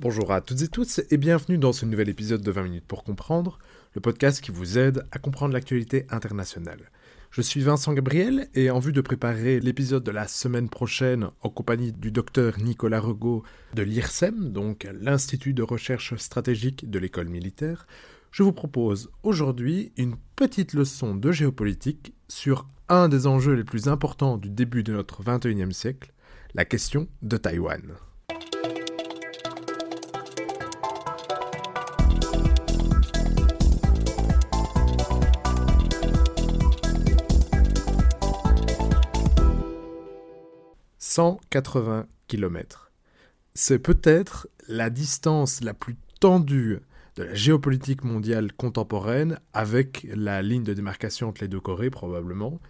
[0.00, 3.02] Bonjour à toutes et tous et bienvenue dans ce nouvel épisode de 20 minutes pour
[3.02, 3.58] comprendre,
[3.94, 6.92] le podcast qui vous aide à comprendre l'actualité internationale.
[7.32, 11.48] Je suis Vincent Gabriel et en vue de préparer l'épisode de la semaine prochaine en
[11.50, 13.42] compagnie du docteur Nicolas Regaud
[13.74, 17.88] de l'IRSEM, donc l'Institut de recherche stratégique de l'école militaire,
[18.30, 23.88] je vous propose aujourd'hui une petite leçon de géopolitique sur un des enjeux les plus
[23.88, 26.12] importants du début de notre 21e siècle,
[26.54, 27.96] la question de Taïwan.
[41.08, 42.92] 180 km.
[43.54, 46.80] C'est peut-être la distance la plus tendue
[47.16, 52.60] de la géopolitique mondiale contemporaine avec la ligne de démarcation entre les deux Corées probablement.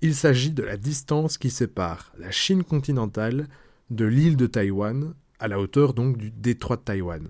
[0.00, 3.48] Il s'agit de la distance qui sépare la Chine continentale
[3.90, 7.28] de l'île de Taïwan à la hauteur donc du détroit de Taïwan.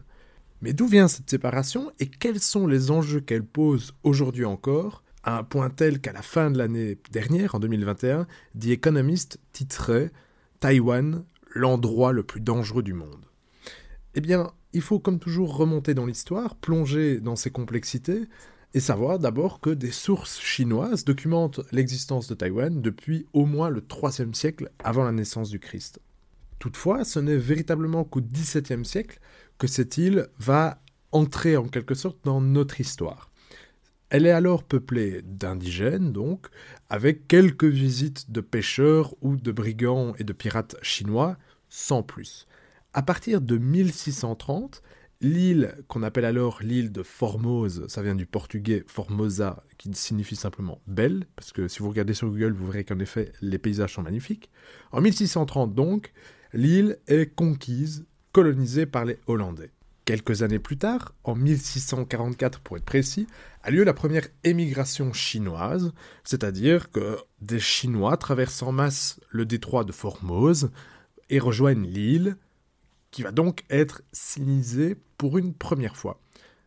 [0.60, 5.02] Mais d'où vient cette séparation et quels sont les enjeux qu'elle pose aujourd'hui encore?
[5.22, 8.26] À un point tel qu'à la fin de l'année dernière, en 2021,
[8.60, 10.12] The Economist titrait
[10.60, 13.24] Taïwan, l'endroit le plus dangereux du monde.
[14.14, 18.24] Eh bien, il faut comme toujours remonter dans l'histoire, plonger dans ses complexités,
[18.74, 23.82] et savoir d'abord que des sources chinoises documentent l'existence de Taïwan depuis au moins le
[23.82, 26.00] IIIe siècle avant la naissance du Christ.
[26.58, 29.20] Toutefois, ce n'est véritablement qu'au XVIIe siècle
[29.58, 33.30] que cette île va entrer en quelque sorte dans notre histoire.
[34.10, 36.46] Elle est alors peuplée d'indigènes, donc,
[36.88, 41.36] avec quelques visites de pêcheurs ou de brigands et de pirates chinois,
[41.68, 42.46] sans plus.
[42.94, 44.80] À partir de 1630,
[45.20, 50.80] l'île qu'on appelle alors l'île de Formose, ça vient du portugais Formosa, qui signifie simplement
[50.86, 54.02] belle, parce que si vous regardez sur Google, vous verrez qu'en effet, les paysages sont
[54.02, 54.50] magnifiques.
[54.90, 56.12] En 1630 donc,
[56.54, 59.70] l'île est conquise, colonisée par les Hollandais.
[60.08, 63.26] Quelques années plus tard, en 1644 pour être précis,
[63.62, 65.92] a lieu la première émigration chinoise,
[66.24, 70.70] c'est-à-dire que des Chinois traversent en masse le détroit de Formose
[71.28, 72.38] et rejoignent l'île,
[73.10, 76.18] qui va donc être sinisée pour une première fois.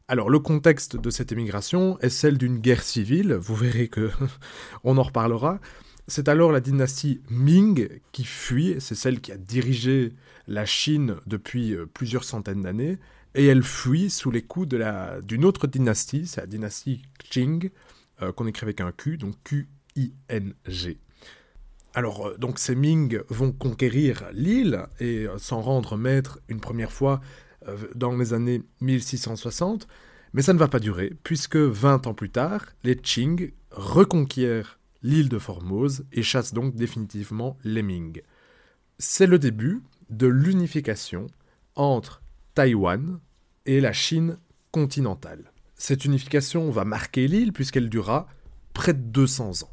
[0.07, 4.11] Alors le contexte de cette émigration est celle d'une guerre civile, vous verrez que
[4.83, 5.59] on en reparlera.
[6.07, 10.13] C'est alors la dynastie Ming qui fuit, c'est celle qui a dirigé
[10.47, 12.99] la Chine depuis euh, plusieurs centaines d'années,
[13.35, 14.67] et elle fuit sous les coups
[15.23, 17.69] d'une autre dynastie, c'est la dynastie Qing,
[18.21, 20.99] euh, qu'on écrit avec un Q, donc Q-I-N-G.
[21.93, 26.91] Alors, euh, donc ces Ming vont conquérir l'île et euh, s'en rendre maître une première
[26.91, 27.21] fois
[27.93, 29.87] dans les années 1660,
[30.33, 35.29] mais ça ne va pas durer, puisque 20 ans plus tard, les Qing reconquièrent l'île
[35.29, 38.23] de Formose et chassent donc définitivement les Ming.
[38.97, 41.27] C'est le début de l'unification
[41.75, 43.19] entre Taïwan
[43.65, 44.37] et la Chine
[44.71, 45.51] continentale.
[45.75, 48.27] Cette unification va marquer l'île puisqu'elle durera
[48.73, 49.71] près de 200 ans.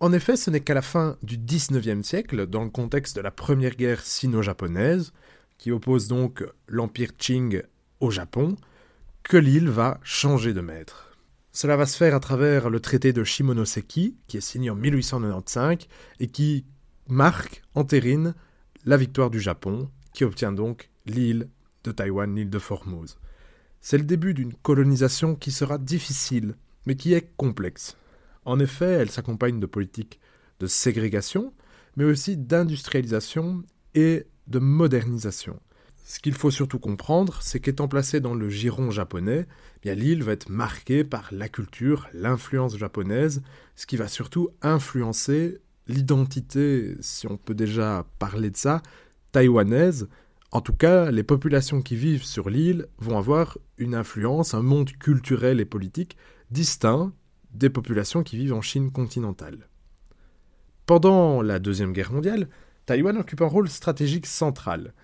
[0.00, 3.32] En effet, ce n'est qu'à la fin du XIXe siècle, dans le contexte de la
[3.32, 5.12] première guerre sino-japonaise,
[5.58, 7.62] qui oppose donc l'empire Qing
[7.98, 8.56] au Japon,
[9.24, 11.16] que l'île va changer de maître.
[11.52, 15.88] Cela va se faire à travers le traité de Shimonoseki, qui est signé en 1895
[16.20, 16.64] et qui
[17.08, 18.34] marque, entérine,
[18.84, 21.48] la victoire du Japon, qui obtient donc l'île
[21.88, 23.18] de Taïwan, l'île de Formose.
[23.80, 26.54] C'est le début d'une colonisation qui sera difficile,
[26.86, 27.96] mais qui est complexe.
[28.44, 30.20] En effet, elle s'accompagne de politiques
[30.60, 31.52] de ségrégation,
[31.96, 33.62] mais aussi d'industrialisation
[33.94, 35.60] et de modernisation.
[36.04, 39.46] Ce qu'il faut surtout comprendre, c'est qu'étant placée dans le giron japonais,
[39.84, 43.42] eh l'île va être marquée par la culture, l'influence japonaise,
[43.76, 48.82] ce qui va surtout influencer l'identité, si on peut déjà parler de ça,
[49.32, 50.08] taïwanaise,
[50.50, 54.90] en tout cas, les populations qui vivent sur l'île vont avoir une influence, un monde
[54.92, 56.16] culturel et politique
[56.50, 57.12] distinct
[57.52, 59.68] des populations qui vivent en Chine continentale.
[60.86, 62.48] Pendant la Deuxième Guerre mondiale,
[62.86, 64.94] Taïwan occupe un rôle stratégique central.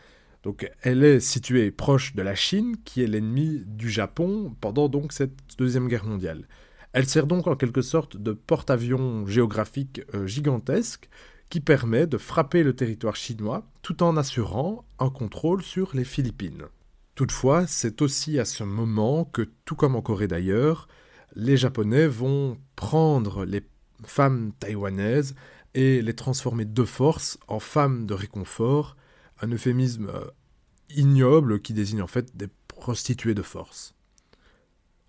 [0.43, 5.13] Donc elle est située proche de la Chine, qui est l'ennemi du Japon pendant donc
[5.13, 6.49] cette Deuxième Guerre mondiale.
[6.95, 11.11] Elle sert donc en quelque sorte de porte-avions géographique euh, gigantesque
[11.55, 16.65] qui permet de frapper le territoire chinois tout en assurant un contrôle sur les Philippines.
[17.15, 20.89] Toutefois, c'est aussi à ce moment que, tout comme en Corée d'ailleurs,
[21.37, 23.63] les Japonais vont prendre les
[24.03, 25.37] femmes taïwanaises
[25.75, 28.97] et les transformer de force en femmes de réconfort,
[29.41, 30.25] un euphémisme euh,
[30.91, 33.95] ignoble qui désigne en fait des prostituées de force.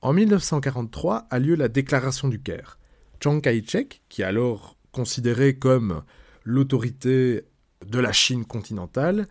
[0.01, 2.77] En 1943 a lieu la déclaration du Caire.
[3.19, 6.03] Chiang Kai-shek, qui est alors considéré comme
[6.45, 7.43] l'autorité
[7.85, 9.27] de la Chine continentale,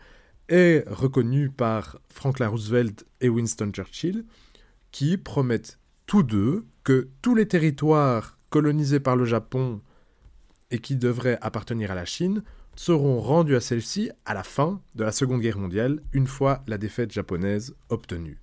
[0.49, 4.27] est reconnu par Franklin Roosevelt et Winston Churchill,
[4.91, 9.81] qui promettent tous deux que tous les territoires colonisés par le Japon
[10.71, 12.43] et qui devraient appartenir à la Chine
[12.77, 16.77] seront rendus à celle-ci à la fin de la Seconde Guerre mondiale, une fois la
[16.77, 18.41] défaite japonaise obtenue.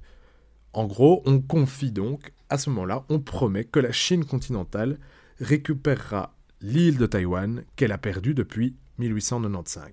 [0.73, 4.99] En gros, on confie donc, à ce moment-là, on promet que la Chine continentale
[5.39, 9.91] récupérera l'île de Taïwan qu'elle a perdue depuis 1895.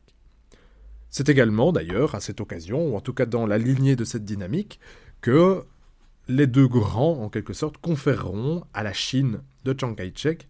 [1.11, 4.25] C'est également, d'ailleurs, à cette occasion, ou en tout cas dans la lignée de cette
[4.25, 4.79] dynamique,
[5.21, 5.65] que
[6.29, 10.47] les deux grands, en quelque sorte, conféreront à la Chine de Chiang Kai-shek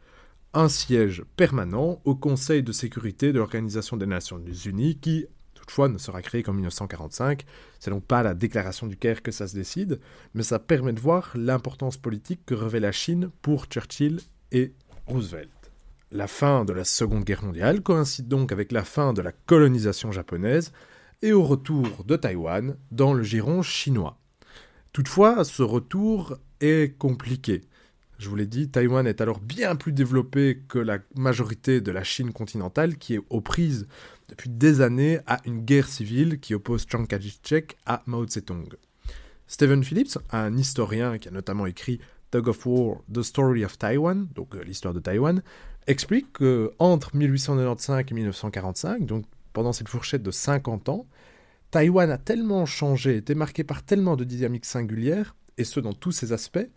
[0.54, 5.98] un siège permanent au Conseil de sécurité de l'Organisation des Nations Unies qui, toutefois, ne
[5.98, 7.44] sera créé qu'en 1945.
[7.78, 10.00] C'est donc pas la déclaration du Caire que ça se décide,
[10.34, 14.72] mais ça permet de voir l'importance politique que revêt la Chine pour Churchill et
[15.06, 15.57] Roosevelt.
[16.10, 20.10] La fin de la Seconde Guerre mondiale coïncide donc avec la fin de la colonisation
[20.10, 20.72] japonaise
[21.20, 24.18] et au retour de Taïwan dans le giron chinois.
[24.94, 27.60] Toutefois, ce retour est compliqué.
[28.18, 32.04] Je vous l'ai dit, Taïwan est alors bien plus développé que la majorité de la
[32.04, 33.86] Chine continentale qui est aux prises
[34.30, 38.76] depuis des années à une guerre civile qui oppose Chiang Kai-shek à Mao Zedong.
[39.46, 44.28] Stephen Phillips, un historien qui a notamment écrit Tug of War, The Story of Taiwan,
[44.34, 45.42] donc euh, l'histoire de Taïwan,
[45.86, 51.06] explique qu'entre 1895 et 1945, donc pendant cette fourchette de 50 ans,
[51.70, 56.12] Taïwan a tellement changé, été marqué par tellement de dynamiques singulières, et ce dans tous
[56.12, 56.68] ses aspects,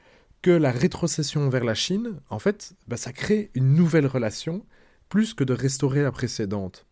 [0.41, 4.65] que la rétrocession vers la Chine, en fait, bah, ça crée une nouvelle relation,
[5.07, 6.85] plus que de restaurer la précédente.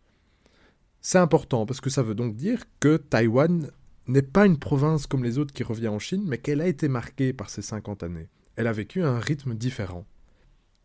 [1.02, 3.72] C'est important, parce que ça veut donc dire que Taïwan
[4.08, 6.88] n'est pas une province comme les autres qui revient en Chine, mais qu'elle a été
[6.88, 8.28] marquée par ces 50 années.
[8.60, 10.06] Elle a vécu un rythme différent.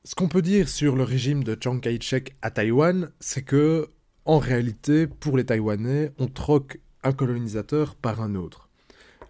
[0.05, 3.89] Ce qu'on peut dire sur le régime de Chiang Kai-shek à Taïwan, c'est que,
[4.27, 8.69] en réalité, pour les Taïwanais, on troque un colonisateur par un autre.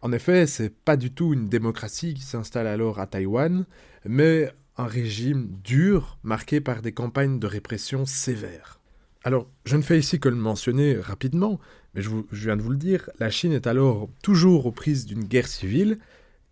[0.03, 3.65] En effet, c'est pas du tout une démocratie qui s'installe alors à Taïwan,
[4.05, 8.79] mais un régime dur marqué par des campagnes de répression sévères.
[9.23, 11.61] Alors, je ne fais ici que le mentionner rapidement,
[11.95, 15.07] mais je, je viens de vous le dire, la Chine est alors toujours aux prises
[15.07, 15.99] d'une guerre civile,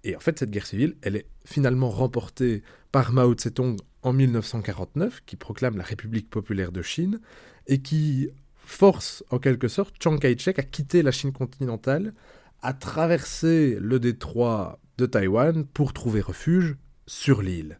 [0.04, 5.22] et en fait cette guerre civile, elle est finalement remportée par Mao Tse-tung en 1949,
[5.26, 7.20] qui proclame la République populaire de Chine,
[7.66, 8.28] et qui
[8.64, 12.14] force en quelque sorte Chiang Kai-shek à quitter la Chine continentale
[12.62, 16.76] a traversé le détroit de Taïwan pour trouver refuge
[17.06, 17.78] sur l'île.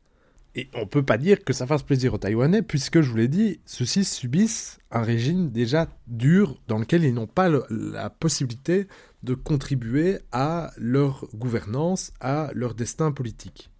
[0.55, 3.29] Et on peut pas dire que ça fasse plaisir aux Taïwanais, puisque je vous l'ai
[3.29, 8.87] dit, ceux-ci subissent un régime déjà dur dans lequel ils n'ont pas la possibilité
[9.23, 13.71] de contribuer à leur gouvernance, à leur destin politique.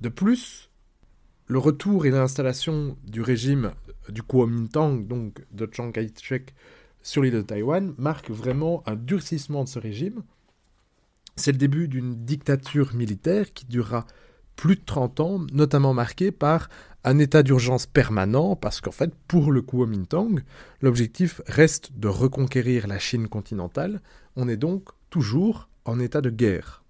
[0.00, 0.70] De plus,
[1.46, 3.72] le retour et l'installation du régime
[4.08, 6.52] du Kuomintang, donc de Chiang Kai-shek,
[7.02, 10.24] sur l'île de Taïwan marque vraiment un durcissement de ce régime.
[11.36, 14.06] C'est le début d'une dictature militaire qui durera
[14.56, 16.68] plus de 30 ans, notamment marquée par
[17.04, 20.40] un état d'urgence permanent, parce qu'en fait, pour le Kuomintang,
[20.80, 24.00] l'objectif reste de reconquérir la Chine continentale.
[24.34, 26.82] On est donc toujours en état de guerre.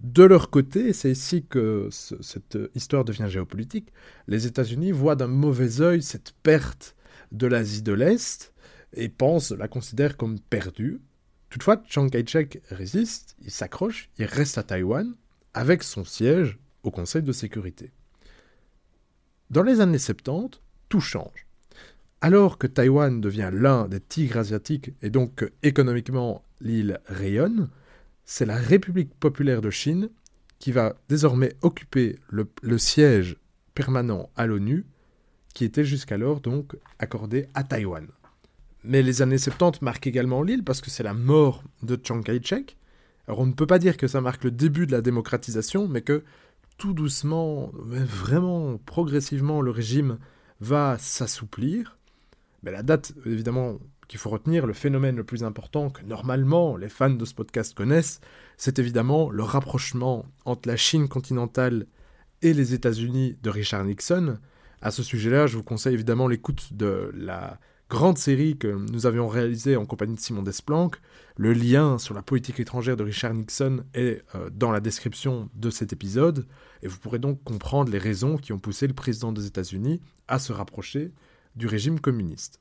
[0.00, 3.92] De leur côté, c'est ici que cette histoire devient géopolitique,
[4.28, 6.94] les États-Unis voient d'un mauvais œil cette perte
[7.32, 8.52] de l'Asie de l'Est
[8.94, 11.00] et pense, la considère comme perdue.
[11.50, 15.14] Toutefois, Chiang Kai-shek résiste, il s'accroche, il reste à Taïwan
[15.58, 17.90] avec son siège au Conseil de sécurité.
[19.50, 21.48] Dans les années 70, tout change.
[22.20, 27.70] Alors que Taïwan devient l'un des tigres asiatiques et donc que économiquement l'île rayonne,
[28.24, 30.10] c'est la République populaire de Chine
[30.60, 33.36] qui va désormais occuper le, siège
[33.74, 34.86] permanent à l'ONU
[35.54, 38.06] qui était jusqu'alors donc accordé à Taïwan.
[38.84, 42.76] Mais les années 70 marquent également l'île parce que c'est la mort de Chiang Kai-shek.
[43.28, 46.00] Alors on ne peut pas dire que ça marque le début de la démocratisation, mais
[46.00, 46.24] que
[46.78, 50.18] tout doucement, vraiment progressivement, le régime
[50.60, 51.98] va s'assouplir.
[52.62, 56.88] Mais la date, évidemment, qu'il faut retenir, le phénomène le plus important que normalement les
[56.88, 58.20] fans de ce podcast connaissent,
[58.56, 61.86] c'est évidemment le rapprochement entre la Chine continentale
[62.40, 64.38] et les États-Unis de Richard Nixon,
[64.80, 69.28] à ce sujet-là, je vous conseille évidemment l'écoute de la grande série que nous avions
[69.28, 71.00] réalisée en compagnie de Simon Desplanques.
[71.36, 75.70] Le lien sur la politique étrangère de Richard Nixon est euh, dans la description de
[75.70, 76.46] cet épisode,
[76.82, 80.38] et vous pourrez donc comprendre les raisons qui ont poussé le président des États-Unis à
[80.38, 81.12] se rapprocher
[81.56, 82.60] du régime communiste.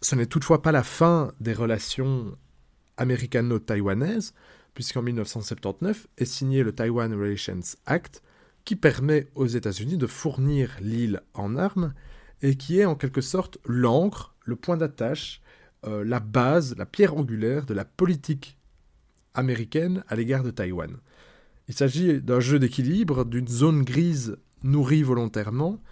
[0.00, 2.36] Ce n'est toutefois pas la fin des relations
[2.96, 4.32] américano-taïwanaises,
[4.74, 8.22] puisqu'en 1979 est signé le Taiwan Relations Act,
[8.64, 11.92] qui permet aux États-Unis de fournir l'île en armes
[12.42, 15.40] et qui est en quelque sorte l'encre, le point d'attache
[15.84, 18.56] euh, la base, la pierre angulaire de la politique
[19.34, 20.96] américaine à l'égard de Taïwan.
[21.66, 25.82] Il s'agit d'un jeu d'équilibre, d'une zone grise nourrie volontairement.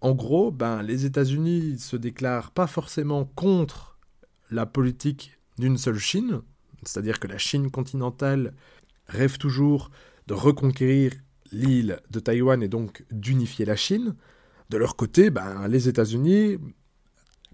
[0.00, 3.98] En gros, ben, les États-Unis se déclarent pas forcément contre
[4.50, 6.42] la politique d'une seule Chine,
[6.84, 8.54] c'est-à-dire que la Chine continentale
[9.06, 9.90] rêve toujours
[10.28, 11.12] de reconquérir
[11.50, 14.14] l'île de Taïwan et donc d'unifier la Chine.
[14.70, 16.58] De leur côté, ben, les États-Unis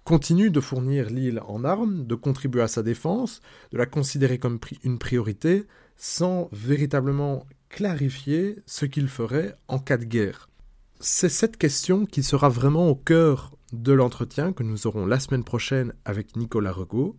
[0.05, 3.41] continuent de fournir l'île en armes, de contribuer à sa défense,
[3.73, 10.05] de la considérer comme une priorité, sans véritablement clarifier ce qu'ils feraient en cas de
[10.05, 10.49] guerre.
[10.99, 15.45] C'est cette question qui sera vraiment au cœur de l'entretien que nous aurons la semaine
[15.45, 17.17] prochaine avec Nicolas Regaud.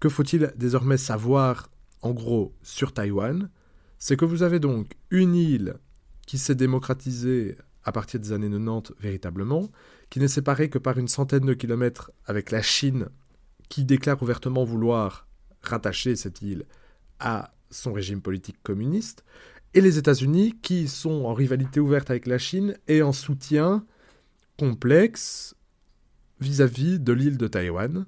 [0.00, 1.70] Que faut-il désormais savoir
[2.02, 3.50] en gros sur Taïwan?
[3.98, 5.74] C'est que vous avez donc une île
[6.26, 7.56] qui s'est démocratisée
[7.88, 9.70] à partir des années 90 véritablement,
[10.10, 13.08] qui n'est séparée que par une centaine de kilomètres avec la Chine,
[13.70, 15.26] qui déclare ouvertement vouloir
[15.62, 16.66] rattacher cette île
[17.18, 19.24] à son régime politique communiste,
[19.72, 23.84] et les États-Unis qui sont en rivalité ouverte avec la Chine et en soutien
[24.58, 25.54] complexe
[26.40, 28.06] vis-à-vis de l'île de Taïwan.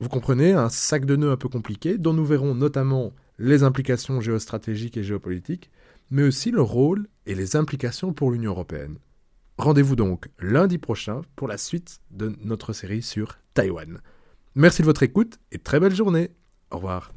[0.00, 4.20] Vous comprenez, un sac de nœuds un peu compliqué, dont nous verrons notamment les implications
[4.20, 5.70] géostratégiques et géopolitiques,
[6.12, 8.98] mais aussi le rôle et les implications pour l'Union européenne.
[9.56, 13.98] Rendez-vous donc lundi prochain pour la suite de notre série sur Taïwan.
[14.54, 16.30] Merci de votre écoute et très belle journée.
[16.70, 17.12] Au revoir.